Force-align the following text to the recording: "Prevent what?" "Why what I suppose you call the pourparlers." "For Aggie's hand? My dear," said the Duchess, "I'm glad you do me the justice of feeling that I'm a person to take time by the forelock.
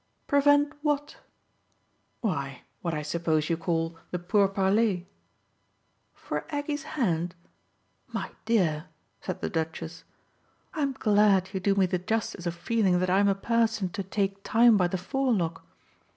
"Prevent 0.25 0.73
what?" 0.81 1.17
"Why 2.21 2.63
what 2.81 2.95
I 2.95 3.03
suppose 3.03 3.51
you 3.51 3.55
call 3.57 3.99
the 4.09 4.17
pourparlers." 4.17 5.05
"For 6.15 6.43
Aggie's 6.49 6.81
hand? 6.97 7.35
My 8.07 8.31
dear," 8.45 8.85
said 9.21 9.41
the 9.41 9.49
Duchess, 9.51 10.03
"I'm 10.73 10.93
glad 10.93 11.51
you 11.53 11.59
do 11.59 11.75
me 11.75 11.85
the 11.85 11.99
justice 11.99 12.47
of 12.47 12.55
feeling 12.55 12.97
that 12.97 13.11
I'm 13.11 13.27
a 13.29 13.35
person 13.35 13.89
to 13.89 14.01
take 14.01 14.41
time 14.43 14.75
by 14.75 14.87
the 14.87 14.97
forelock. 14.97 15.63